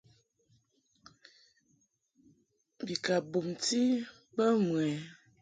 Bi 2.85 2.95
ka 3.05 3.15
bumti 3.29 3.81
bə 4.35 4.45
mɨ 4.67 4.75
ɛ? 4.89 4.89